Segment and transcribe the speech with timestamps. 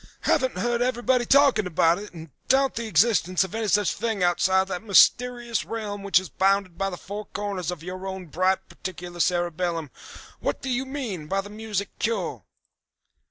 [0.21, 4.61] Haven't heard everybody talking about it, and doubt the existence of any such thing outside
[4.61, 8.67] of that mysterious realm which is bounded by the four corners of your own bright
[8.67, 9.91] particular cerebellum.
[10.39, 12.43] What do you mean by the music cure?"